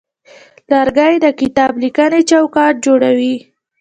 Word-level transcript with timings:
لرګی 0.71 1.15
د 1.23 1.27
کتابلیکنې 1.39 2.21
چوکاټ 2.29 2.73
جوړوي. 2.85 3.35